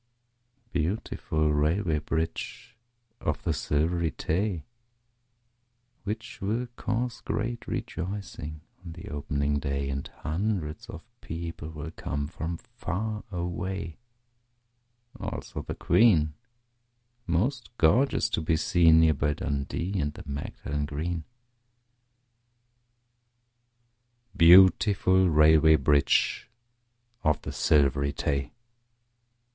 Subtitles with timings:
[0.71, 2.75] Beautiful Railway Bridge
[3.19, 4.63] of the Silvery Tay!
[6.05, 12.25] Which will cause great rejoicing on the opening day And hundreds of people will come
[12.27, 13.99] from far away,
[15.19, 16.33] Also the Queen,
[17.27, 21.25] most gorgeous to be seen, Near by Dundee and the Magdalen Green.
[24.35, 26.49] Beautiful Railway Bridge
[27.23, 28.51] of the Silvery Tay!